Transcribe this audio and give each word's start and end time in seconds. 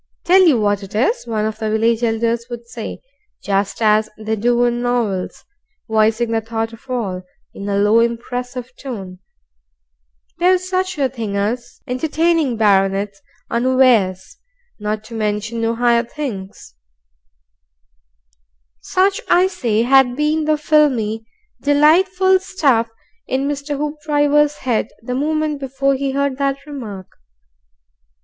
"Tell 0.23 0.41
you 0.47 0.59
what 0.59 0.81
it 0.81 0.95
is," 0.95 1.27
one 1.27 1.45
of 1.45 1.59
the 1.59 1.69
village 1.69 2.01
elders 2.01 2.47
would 2.49 2.65
say 2.67 3.01
just 3.43 3.83
as 3.83 4.09
they 4.17 4.35
do 4.35 4.63
in 4.63 4.81
novels 4.81 5.45
voicing 5.87 6.31
the 6.31 6.41
thought 6.41 6.73
of 6.73 6.89
all, 6.89 7.21
in 7.53 7.69
a 7.69 7.77
low, 7.77 7.99
impressive 7.99 8.75
tone: 8.75 9.19
"There's 10.39 10.67
such 10.67 10.97
a 10.97 11.07
thin' 11.07 11.35
as 11.35 11.81
entertaining 11.85 12.57
barranets 12.57 13.21
unawares 13.51 14.37
not 14.79 15.03
to 15.03 15.13
mention 15.13 15.61
no 15.61 15.75
higher 15.75 16.01
things" 16.01 16.73
Such, 18.81 19.21
I 19.29 19.45
say, 19.45 19.83
had 19.83 20.15
been 20.15 20.45
the 20.45 20.57
filmy, 20.57 21.27
delightful 21.61 22.39
stuff 22.39 22.89
in 23.27 23.47
Mr. 23.47 23.77
Hoopdriver's 23.77 24.55
head 24.65 24.87
the 25.03 25.13
moment 25.13 25.59
before 25.59 25.93
he 25.93 26.09
heard 26.09 26.39
that 26.39 26.65
remark. 26.65 27.05